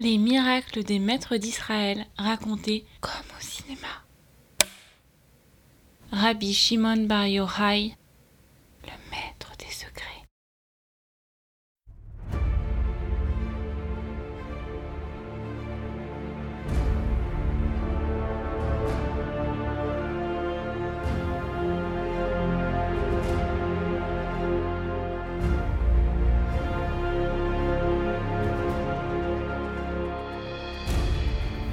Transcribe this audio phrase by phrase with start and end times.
[0.00, 4.04] Les miracles des maîtres d'Israël racontés comme au cinéma.
[6.12, 7.96] Rabbi Shimon Bar Yochai,
[8.84, 10.17] le maître des secrets.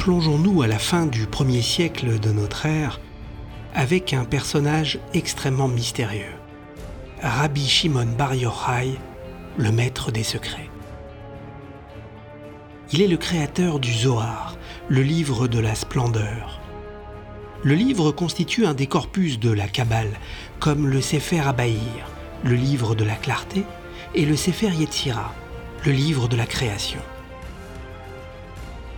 [0.06, 3.00] Plongeons-nous à la fin du premier siècle de notre ère
[3.74, 6.36] avec un personnage extrêmement mystérieux,
[7.24, 9.00] Rabbi Shimon Bar Yochai,
[9.58, 10.70] le maître des secrets.
[12.92, 14.56] Il est le créateur du Zohar,
[14.90, 16.60] le livre de la splendeur.
[17.64, 20.20] Le livre constitue un des corpus de la Kabbale,
[20.60, 22.06] comme le Sefer Abaïr,
[22.44, 23.64] le livre de la clarté,
[24.14, 25.34] et le Sefer Yetzira,
[25.84, 27.02] le livre de la création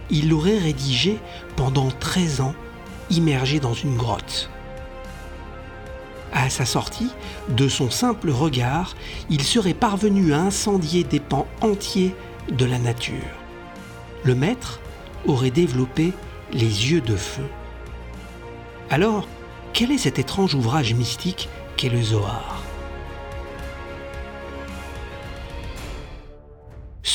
[0.10, 1.20] il l'aurait rédigé
[1.56, 2.56] pendant 13 ans,
[3.10, 4.50] immergé dans une grotte.
[6.34, 7.10] À sa sortie,
[7.50, 8.96] de son simple regard,
[9.30, 12.16] il serait parvenu à incendier des pans entiers
[12.52, 13.16] de la nature.
[14.24, 14.80] Le maître
[15.26, 16.14] aurait développé
[16.52, 17.48] les yeux de feu.
[18.90, 19.28] Alors,
[19.74, 22.67] quel est cet étrange ouvrage mystique qu'est le Zohar?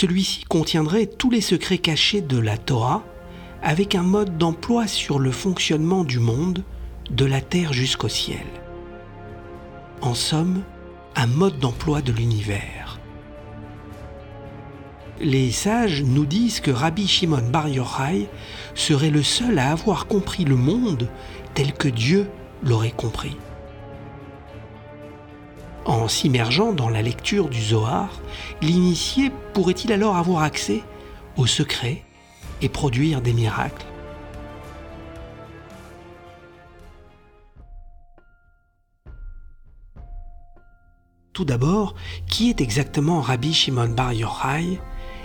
[0.02, 3.04] Celui-ci contiendrait tous les secrets cachés de la Torah
[3.62, 6.64] avec un mode d'emploi sur le fonctionnement du monde,
[7.12, 8.44] de la terre jusqu'au ciel.
[10.00, 10.64] En somme,
[11.14, 12.98] un mode d'emploi de l'univers.
[15.20, 18.28] Les sages nous disent que Rabbi Shimon Bar Yochai
[18.74, 21.08] serait le seul à avoir compris le monde
[21.54, 22.28] tel que Dieu
[22.64, 23.36] l'aurait compris.
[25.84, 28.08] En s'immergeant dans la lecture du Zohar,
[28.60, 30.82] l'initié pourrait-il alors avoir accès
[31.36, 32.04] aux secrets
[32.60, 33.84] et produire des miracles?
[41.32, 41.94] Tout d'abord,
[42.28, 44.78] qui est exactement Rabbi Shimon Bar Yochai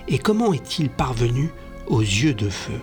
[0.07, 1.51] et comment est-il parvenu
[1.85, 2.81] aux yeux de feu?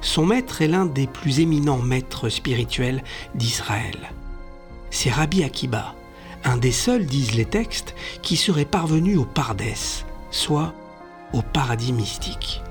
[0.00, 3.02] Son maître est l'un des plus éminents maîtres spirituels
[3.34, 3.96] d'Israël.
[4.90, 5.95] C'est Rabbi Akiba,
[6.46, 10.72] un des seuls, disent les textes, qui serait parvenu au Pardès, soit
[11.32, 12.62] au paradis mystique.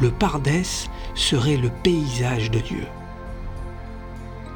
[0.00, 2.86] Le Pardès serait le paysage de Dieu.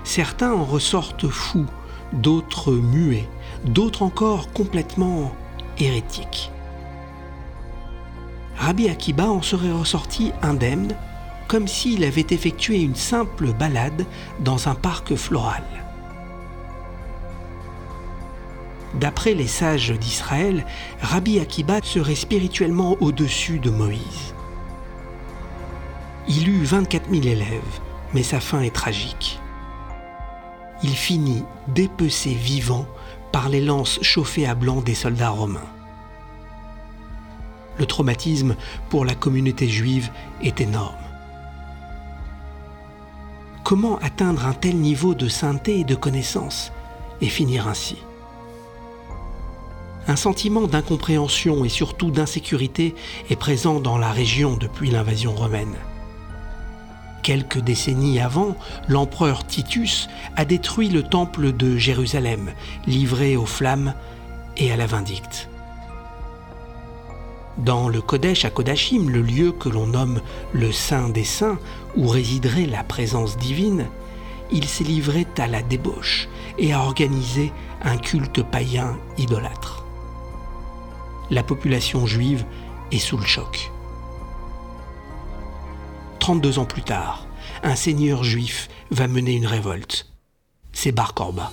[0.03, 1.67] Certains en ressortent fous,
[2.13, 3.29] d'autres muets,
[3.65, 5.33] d'autres encore complètement
[5.79, 6.51] hérétiques.
[8.57, 10.97] Rabbi Akiba en serait ressorti indemne
[11.49, 14.07] comme s'il avait effectué une simple balade
[14.41, 15.65] dans un parc floral.
[18.95, 20.65] D'après les sages d'Israël,
[21.01, 24.35] Rabbi Akiba serait spirituellement au-dessus de Moïse.
[26.29, 27.81] Il eut 24 000 élèves,
[28.15, 29.39] mais sa fin est tragique.
[30.83, 32.87] Il finit dépecé vivant
[33.33, 35.61] par les lances chauffées à blanc des soldats romains.
[37.79, 38.57] Le traumatisme
[38.89, 40.11] pour la communauté juive
[40.43, 41.06] est énorme.
[43.67, 46.71] Comment atteindre un tel niveau de sainteté et de connaissance
[47.21, 47.97] et finir ainsi
[50.07, 52.95] Un sentiment d'incompréhension et surtout d'insécurité
[53.29, 55.75] est présent dans la région depuis l'invasion romaine.
[57.25, 58.55] Quelques décennies avant,
[58.87, 62.53] l'empereur Titus a détruit le temple de Jérusalem,
[62.87, 63.95] livré aux flammes
[64.57, 65.49] et à la vindicte.
[67.59, 70.21] Dans le Kodesh à Kodashim, le lieu que l'on nomme
[70.53, 71.59] le Saint des Saints,
[71.97, 73.87] où résiderait la présence divine,
[74.53, 76.29] il s'est livré à la débauche
[76.59, 77.53] et a organisé
[77.83, 79.85] un culte païen idolâtre.
[81.31, 82.45] La population juive
[82.93, 83.73] est sous le choc.
[86.21, 87.27] 32 ans plus tard,
[87.63, 90.07] un seigneur juif va mener une révolte.
[90.73, 91.51] C'est Bar Korba.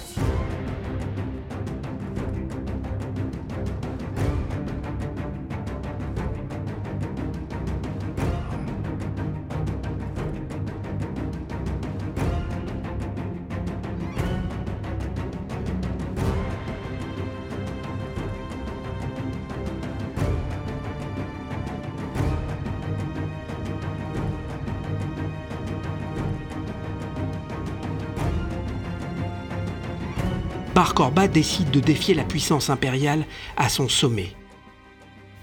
[30.84, 33.26] Omar décide de défier la puissance impériale
[33.58, 34.36] à son sommet.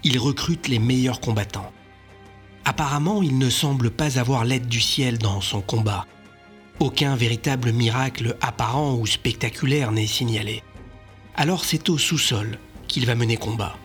[0.03, 1.71] Il recrute les meilleurs combattants.
[2.65, 6.05] Apparemment, il ne semble pas avoir l'aide du ciel dans son combat.
[6.79, 10.63] Aucun véritable miracle apparent ou spectaculaire n'est signalé.
[11.35, 13.75] Alors c'est au sous-sol qu'il va mener combat.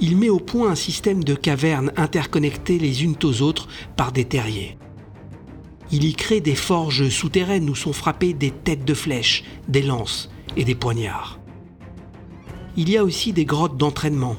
[0.00, 4.24] Il met au point un système de cavernes interconnectées les unes aux autres par des
[4.24, 4.78] terriers.
[5.92, 10.30] Il y crée des forges souterraines où sont frappées des têtes de flèches, des lances
[10.56, 11.40] et des poignards.
[12.76, 14.36] Il y a aussi des grottes d'entraînement,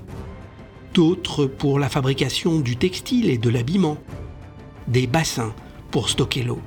[0.93, 3.97] d'autres pour la fabrication du textile et de l'habillement,
[4.87, 5.53] des bassins
[5.91, 6.61] pour stocker l'eau.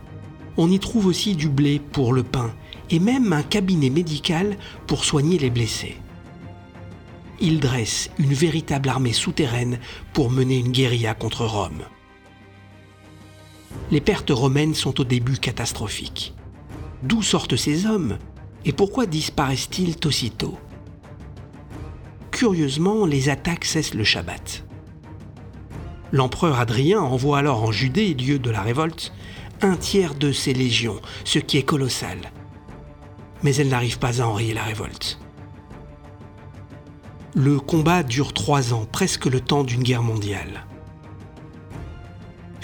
[0.56, 2.54] On y trouve aussi du blé pour le pain
[2.90, 5.96] et même un cabinet médical pour soigner les blessés.
[7.40, 9.78] Il dresse une véritable armée souterraine
[10.12, 11.82] pour mener une guérilla contre Rome.
[13.90, 16.34] Les pertes romaines sont au début catastrophiques.
[17.02, 18.18] D'où sortent ces hommes
[18.64, 20.58] et pourquoi disparaissent-ils aussitôt?
[22.30, 24.64] Curieusement, les attaques cessent le Shabbat.
[26.12, 29.12] L'empereur Adrien envoie alors en Judée, lieu de la révolte,
[29.62, 32.18] un tiers de ses légions, ce qui est colossal.
[33.42, 35.18] Mais elle n'arrive pas à enrayer la révolte.
[37.34, 40.66] Le combat dure trois ans, presque le temps d'une guerre mondiale.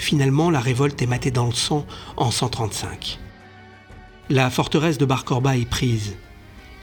[0.01, 1.85] Finalement, la révolte est matée dans le sang
[2.17, 3.19] en 135.
[4.29, 6.15] La forteresse de Bar est prise.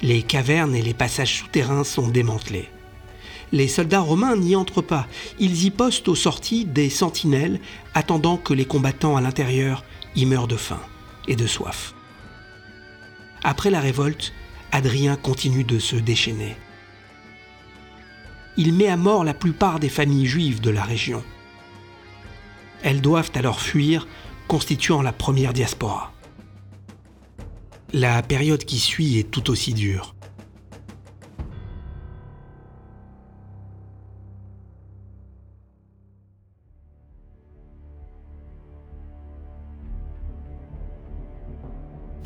[0.03, 2.69] Les cavernes et les passages souterrains sont démantelés.
[3.51, 5.09] Les soldats romains n'y entrent pas.
[5.41, 7.61] Ils y postent aux sorties des sentinelles,
[7.93, 9.83] attendant que les combattants à l'intérieur
[10.15, 10.81] y meurent de faim
[11.27, 11.95] et de soif.
[13.43, 14.33] Après la révolte,
[14.71, 16.57] Adrien continue de se déchaîner.
[18.57, 21.25] Il met à mort la plupart des familles juives de la région.
[22.83, 24.07] Elles doivent alors fuir,
[24.47, 26.13] constituant la première diaspora.
[27.93, 30.15] La période qui suit est tout aussi dure.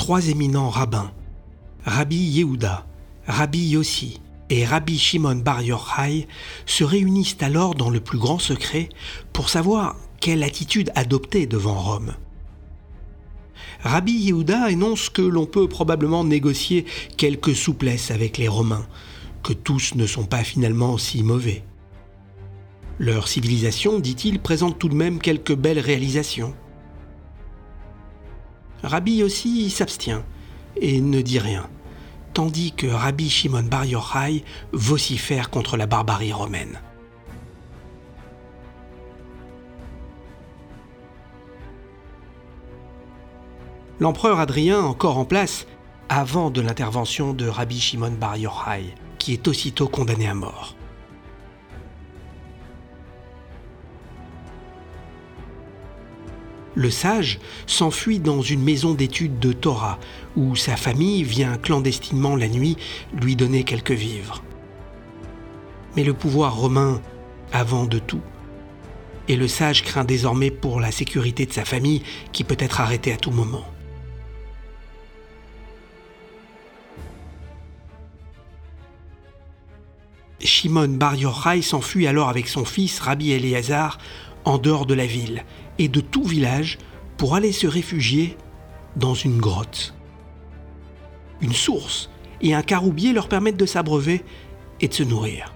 [0.02, 1.12] trois éminents rabbins,
[1.84, 2.84] Rabbi Yehuda,
[3.28, 4.20] Rabbi Yossi
[4.50, 6.26] et Rabbi Shimon Bar Yochai,
[6.66, 8.88] se réunissent alors dans le plus grand secret
[9.32, 12.14] pour savoir quelle attitude adopter devant Rome.
[13.80, 16.86] Rabbi Yehuda énonce que l'on peut probablement négocier
[17.16, 18.86] quelques souplesses avec les Romains,
[19.42, 21.64] que tous ne sont pas finalement si mauvais.
[23.00, 26.54] Leur civilisation, dit-il, présente tout de même quelques belles réalisations.
[28.84, 30.22] Rabbi aussi s'abstient
[30.80, 31.68] et ne dit rien,
[32.32, 36.80] tandis que Rabbi Shimon Bar Yochai vocifère contre la barbarie romaine.
[44.00, 45.66] L'empereur Adrien, encore en place,
[46.08, 50.74] avant de l'intervention de Rabbi Shimon Bar Yochai, qui est aussitôt condamné à mort.
[56.74, 59.98] Le sage s'enfuit dans une maison d'études de Torah,
[60.36, 62.78] où sa famille vient clandestinement la nuit
[63.20, 64.42] lui donner quelques vivres.
[65.96, 67.02] Mais le pouvoir romain
[67.52, 68.22] avant de tout.
[69.28, 72.02] Et le sage craint désormais pour la sécurité de sa famille
[72.32, 73.64] qui peut être arrêtée à tout moment.
[80.42, 83.98] Shimon Bar Yochai s'enfuit alors avec son fils Rabbi Eleazar
[84.44, 85.44] en dehors de la ville
[85.78, 86.78] et de tout village
[87.16, 88.36] pour aller se réfugier
[88.96, 89.94] dans une grotte.
[91.40, 92.10] Une source
[92.40, 94.24] et un caroubier leur permettent de s'abreuver
[94.80, 95.54] et de se nourrir.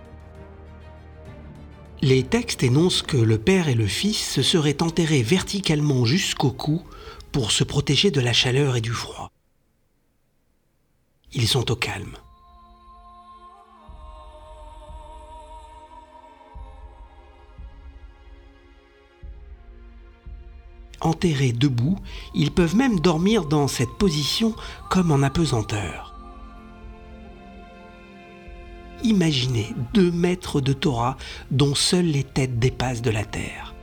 [2.03, 6.83] Les textes énoncent que le père et le fils se seraient enterrés verticalement jusqu'au cou
[7.33, 9.31] pour se protéger de la chaleur et du froid.
[11.33, 12.17] Ils sont au calme.
[21.07, 21.99] Enterrés debout,
[22.35, 24.55] ils peuvent même dormir dans cette position
[24.91, 26.15] comme en apesanteur.
[29.03, 31.17] Imaginez deux mètres de Torah
[31.51, 33.75] dont seules les têtes dépassent de la terre.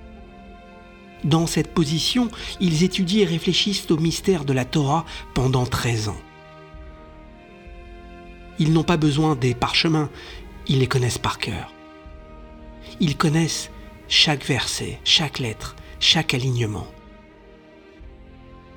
[1.23, 6.21] Dans cette position, ils étudient et réfléchissent au mystère de la Torah pendant 13 ans.
[8.59, 10.09] Ils n'ont pas besoin des parchemins,
[10.67, 11.73] ils les connaissent par cœur.
[12.99, 13.71] Ils connaissent
[14.07, 16.87] chaque verset, chaque lettre, chaque alignement.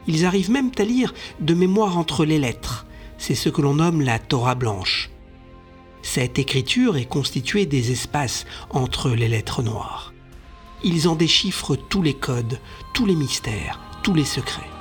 [0.07, 2.87] Ils arrivent même à lire de mémoire entre les lettres.
[3.19, 5.11] C'est ce que l'on nomme la Torah blanche.
[6.03, 10.13] Cette écriture est constituée des espaces entre les lettres noires.
[10.85, 12.61] Ils en déchiffrent tous les codes,
[12.95, 14.76] tous les mystères, tous les secrets.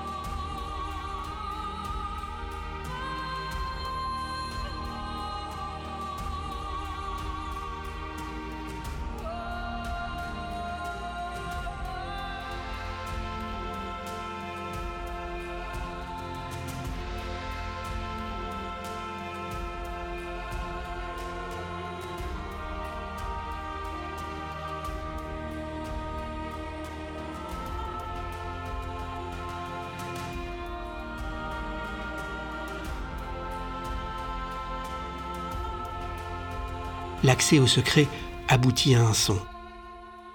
[37.25, 38.07] L'accès au secret
[38.47, 39.39] aboutit à un son.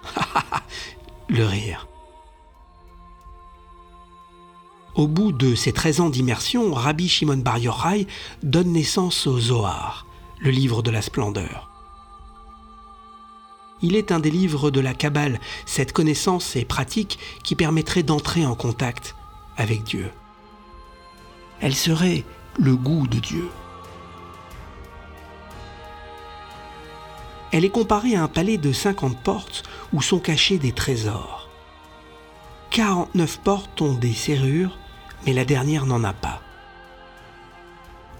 [1.29, 1.87] Le rire.
[4.95, 8.07] Au bout de ses 13 ans d'immersion, Rabbi Shimon Bar Yochai
[8.43, 10.05] donne naissance au Zohar,
[10.39, 11.69] le livre de la splendeur.
[13.81, 18.45] Il est un des livres de la Kabbale, cette connaissance et pratique qui permettrait d'entrer
[18.45, 19.15] en contact
[19.57, 20.11] avec Dieu.
[21.61, 22.23] Elle serait
[22.59, 23.49] le goût de Dieu.
[27.51, 31.49] Elle est comparée à un palais de 50 portes où sont cachés des trésors.
[32.69, 34.77] 49 portes ont des serrures,
[35.25, 36.41] mais la dernière n'en a pas.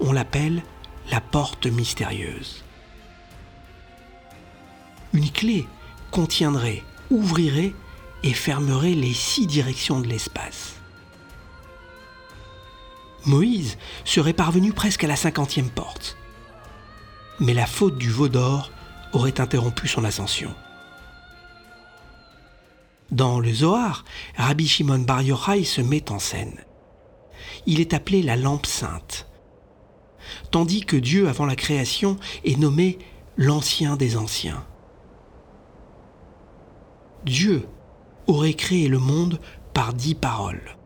[0.01, 0.61] On l'appelle
[1.09, 2.63] la porte mystérieuse.
[5.13, 5.67] Une clé
[6.11, 7.73] contiendrait, ouvrirait
[8.23, 10.75] et fermerait les six directions de l'espace.
[13.25, 16.17] Moïse serait parvenu presque à la cinquantième porte.
[17.39, 18.71] Mais la faute du veau d'or
[19.13, 20.53] aurait interrompu son ascension.
[23.11, 24.05] Dans le Zohar,
[24.37, 26.63] Rabbi Shimon Bar Yochai se met en scène.
[27.65, 29.27] Il est appelé la lampe sainte,
[30.49, 32.99] tandis que Dieu, avant la création, est nommé
[33.37, 34.65] l'ancien des anciens.
[37.25, 37.67] Dieu
[38.27, 39.39] aurait créé le monde
[39.73, 40.77] par dix paroles.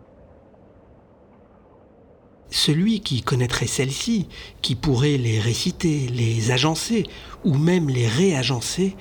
[2.56, 4.30] Celui qui connaîtrait celles-ci,
[4.62, 7.04] qui pourrait les réciter, les agencer
[7.44, 8.96] ou même les réagencer,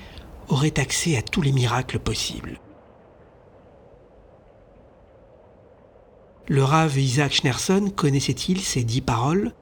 [0.49, 2.59] aurait accès à tous les miracles possibles.
[6.49, 9.53] Le Rav Isaac Schnerson connaissait-il ces dix paroles?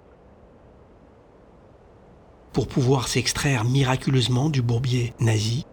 [2.51, 5.67] Pour pouvoir s'extraire miraculeusement du bourbier nazi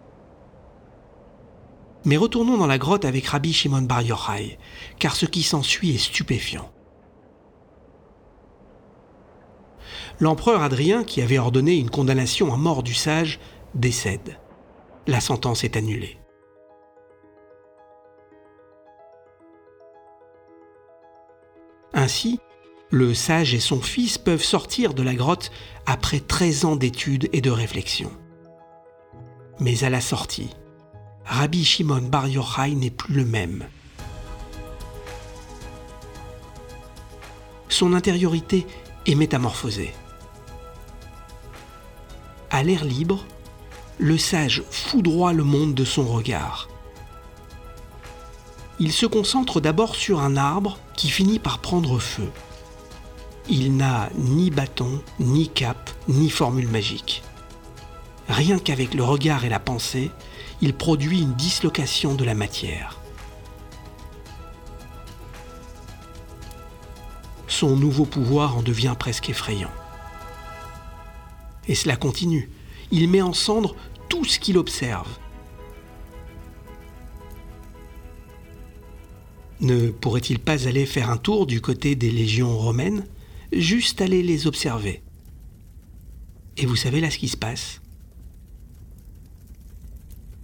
[2.05, 4.59] Mais retournons dans la grotte avec Rabbi Shimon Bar Yochai,
[4.99, 6.71] car ce qui s'ensuit est stupéfiant.
[10.19, 13.39] L'empereur Adrien, qui avait ordonné une condamnation à mort du sage,
[13.75, 14.37] décède.
[15.07, 16.17] La sentence est annulée.
[21.93, 22.39] Ainsi,
[22.89, 25.51] le sage et son fils peuvent sortir de la grotte
[25.85, 28.11] après 13 ans d'études et de réflexion.
[29.59, 30.49] Mais à la sortie,
[31.25, 33.65] Rabbi Shimon Bar Yochai n'est plus le même.
[37.69, 38.65] Son intériorité
[39.05, 39.93] est métamorphosée
[42.51, 43.25] à l'air libre,
[43.97, 46.67] le sage foudroie le monde de son regard.
[48.79, 52.29] Il se concentre d'abord sur un arbre qui finit par prendre feu.
[53.49, 57.23] Il n'a ni bâton, ni cape, ni formule magique.
[58.27, 60.11] Rien qu'avec le regard et la pensée,
[60.61, 63.00] il produit une dislocation de la matière.
[67.51, 69.69] Son nouveau pouvoir en devient presque effrayant.
[71.67, 72.49] Et cela continue.
[72.91, 73.75] Il met en cendre
[74.07, 75.09] tout ce qu'il observe.
[79.59, 83.05] Ne pourrait-il pas aller faire un tour du côté des légions romaines
[83.51, 85.03] Juste aller les observer?
[86.55, 87.81] Et vous savez là ce qui se passe?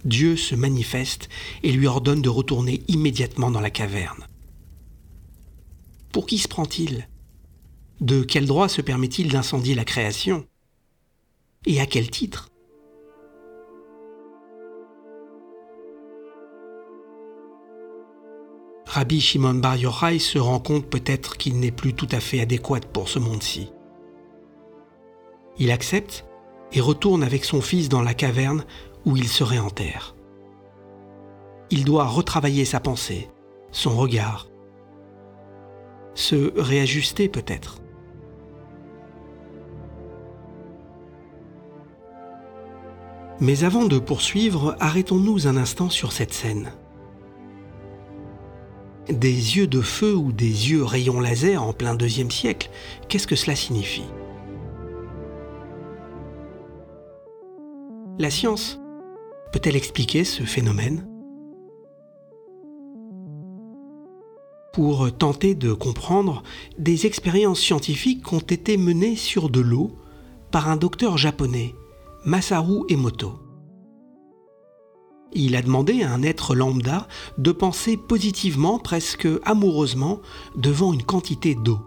[0.04, 1.30] Dieu se manifeste
[1.62, 4.27] et lui ordonne de retourner immédiatement dans la caverne.
[6.12, 7.08] Pour qui se prend-il?
[8.00, 10.46] De quel droit se permet-il d'incendier la création?
[11.66, 12.48] Et à quel titre?
[18.86, 22.80] Rabbi Shimon Bar Yochai se rend compte peut-être qu'il n'est plus tout à fait adéquat
[22.92, 23.70] pour ce monde-ci.
[25.58, 26.24] Il accepte
[26.72, 28.64] et retourne avec son fils dans la caverne
[29.04, 30.14] où il se réenterre.
[31.70, 33.28] Il doit retravailler sa pensée,
[33.72, 34.48] son regard,
[36.18, 37.80] se réajuster peut-être.
[43.40, 46.72] Mais avant de poursuivre, arrêtons-nous un instant sur cette scène.
[49.08, 52.68] Des yeux de feu ou des yeux rayons laser en plein deuxième siècle,
[53.08, 54.10] qu'est-ce que cela signifie?
[58.18, 58.80] La science
[59.52, 61.06] peut-elle expliquer ce phénomène?
[64.78, 66.44] Pour tenter de comprendre,
[66.78, 69.90] des expériences scientifiques ont été menées sur de l'eau
[70.52, 71.74] par un docteur japonais
[72.24, 73.40] Masaru Emoto.
[75.32, 77.08] Il a demandé à un être lambda
[77.38, 80.20] de penser positivement, presque amoureusement,
[80.54, 81.80] devant une quantité d'eau.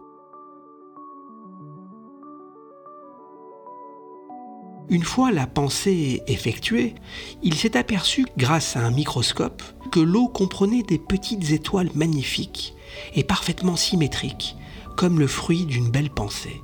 [4.91, 6.95] Une fois la pensée effectuée,
[7.41, 12.73] il s'est aperçu, grâce à un microscope, que l'eau comprenait des petites étoiles magnifiques
[13.15, 14.57] et parfaitement symétriques,
[14.97, 16.61] comme le fruit d'une belle pensée.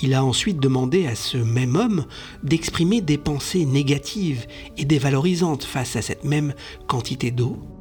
[0.00, 2.06] Il a ensuite demandé à ce même homme
[2.42, 6.54] d'exprimer des pensées négatives et dévalorisantes face à cette même
[6.88, 7.75] quantité d'eau.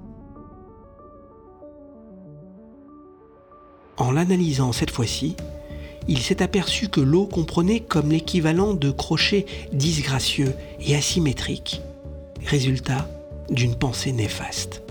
[3.98, 5.36] En l'analysant cette fois-ci,
[6.08, 11.82] il s'est aperçu que l'eau comprenait comme l'équivalent de crochets disgracieux et asymétriques,
[12.46, 13.10] résultat
[13.50, 14.84] d'une pensée néfaste.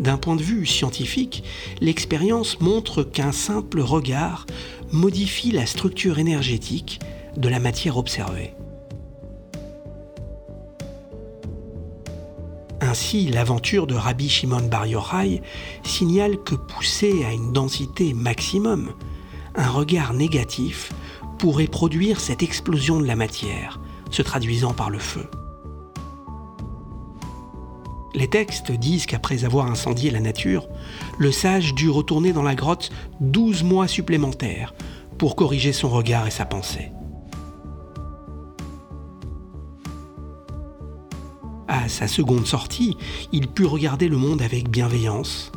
[0.00, 1.44] D'un point de vue scientifique,
[1.80, 4.46] l'expérience montre qu'un simple regard
[4.92, 7.00] modifie la structure énergétique
[7.36, 8.52] de la matière observée.
[12.94, 15.42] Ainsi, l'aventure de Rabbi Shimon Bar Yochai
[15.82, 18.92] signale que poussé à une densité maximum,
[19.56, 20.92] un regard négatif
[21.40, 23.80] pourrait produire cette explosion de la matière,
[24.12, 25.28] se traduisant par le feu.
[28.14, 30.68] Les textes disent qu'après avoir incendié la nature,
[31.18, 34.72] le sage dut retourner dans la grotte 12 mois supplémentaires
[35.18, 36.92] pour corriger son regard et sa pensée.
[41.66, 42.96] À sa seconde sortie,
[43.32, 45.50] il put regarder le monde avec bienveillance,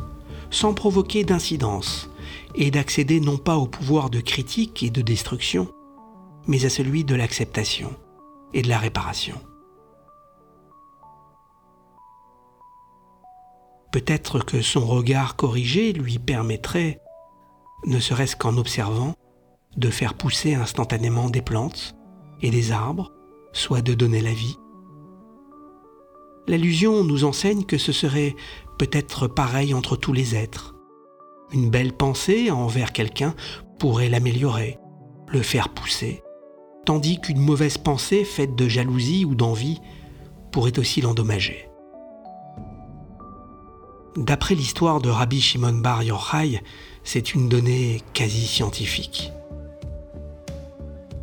[0.50, 2.10] sans provoquer d'incidence,
[2.54, 5.68] et d'accéder non pas au pouvoir de critique et de destruction,
[6.46, 7.94] mais à celui de l'acceptation
[8.54, 9.38] et de la réparation.
[13.92, 17.00] Peut-être que son regard corrigé lui permettrait,
[17.86, 19.14] ne serait-ce qu'en observant,
[19.76, 21.94] de faire pousser instantanément des plantes
[22.40, 23.12] et des arbres,
[23.52, 24.58] soit de donner la vie.
[26.48, 28.34] L'allusion nous enseigne que ce serait
[28.78, 30.74] peut-être pareil entre tous les êtres.
[31.52, 33.34] Une belle pensée envers quelqu'un
[33.78, 34.78] pourrait l'améliorer,
[35.28, 36.22] le faire pousser,
[36.86, 39.78] tandis qu'une mauvaise pensée faite de jalousie ou d'envie
[40.50, 41.68] pourrait aussi l'endommager.
[44.16, 46.62] D'après l'histoire de Rabbi Shimon Bar Yochai,
[47.04, 49.32] c'est une donnée quasi scientifique.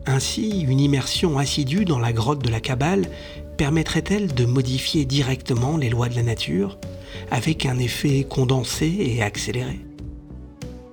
[0.06, 3.10] Ainsi, une immersion assidue dans la grotte de la Kabbale
[3.58, 6.78] permettrait-elle de modifier directement les lois de la nature
[7.32, 9.80] avec un effet condensé et accéléré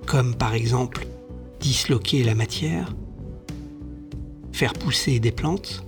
[0.05, 1.07] Comme par exemple
[1.59, 2.93] disloquer la matière,
[4.51, 5.83] faire pousser des plantes,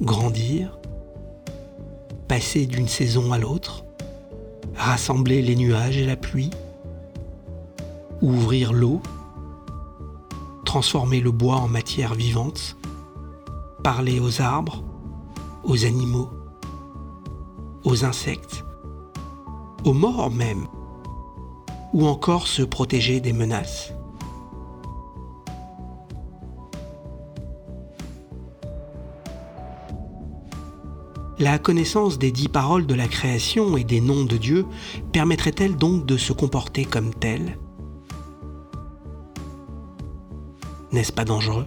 [0.00, 0.78] grandir,
[2.28, 3.84] passer d'une saison à l'autre,
[4.74, 6.50] rassembler les nuages et la pluie,
[8.22, 9.00] ouvrir l'eau,
[10.64, 12.76] transformer le bois en matière vivante,
[13.82, 14.82] parler aux arbres,
[15.66, 16.30] aux animaux,
[17.84, 18.64] aux insectes,
[19.84, 20.66] aux morts même,
[21.92, 23.92] ou encore se protéger des menaces.
[31.38, 34.64] La connaissance des dix paroles de la création et des noms de Dieu
[35.12, 37.58] permettrait-elle donc de se comporter comme tel
[40.92, 41.66] N'est-ce pas dangereux?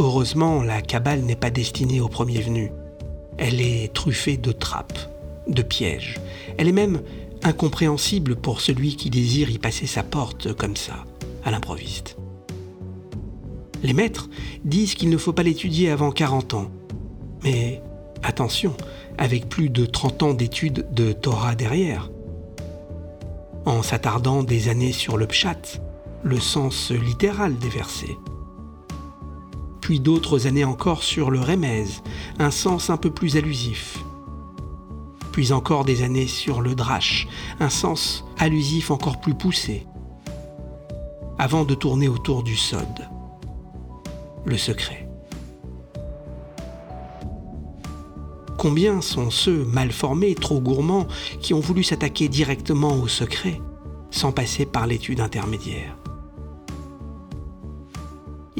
[0.00, 2.70] Heureusement, la Kabbale n'est pas destinée aux premiers venus.
[3.36, 4.98] Elle est truffée de trappes,
[5.48, 6.20] de pièges.
[6.56, 7.02] Elle est même
[7.42, 11.04] incompréhensible pour celui qui désire y passer sa porte comme ça,
[11.44, 12.16] à l'improviste.
[13.82, 14.28] Les maîtres
[14.64, 16.70] disent qu'il ne faut pas l'étudier avant 40 ans,
[17.42, 17.82] mais
[18.22, 18.76] attention,
[19.18, 22.08] avec plus de 30 ans d'études de Torah derrière.
[23.66, 25.80] En s'attardant des années sur le pshat,
[26.22, 28.16] le sens littéral des versets.
[29.88, 31.86] Puis d'autres années encore sur le remez,
[32.38, 34.04] un sens un peu plus allusif.
[35.32, 37.26] Puis encore des années sur le drash,
[37.58, 39.86] un sens allusif encore plus poussé.
[41.38, 43.08] Avant de tourner autour du sod,
[44.44, 45.08] le secret.
[48.58, 51.06] Combien sont ceux mal formés, trop gourmands,
[51.40, 53.58] qui ont voulu s'attaquer directement au secret,
[54.10, 55.97] sans passer par l'étude intermédiaire?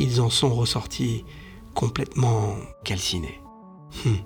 [0.00, 1.24] Ils en sont ressortis
[1.74, 3.40] complètement calcinés.
[4.06, 4.18] Hum.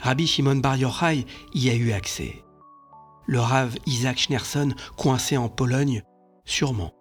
[0.00, 2.42] Rabbi Shimon Bar Yochai y a eu accès.
[3.26, 6.02] Le rave Isaac Schneerson, coincé en Pologne,
[6.44, 6.92] sûrement.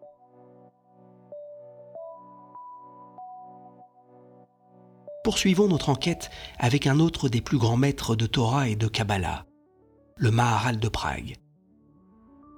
[5.30, 9.46] poursuivons notre enquête avec un autre des plus grands maîtres de Torah et de Kabbalah,
[10.16, 11.36] le Maharal de Prague,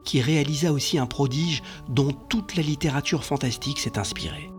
[0.05, 4.49] qui réalisa aussi un prodige dont toute la littérature fantastique s'est inspirée.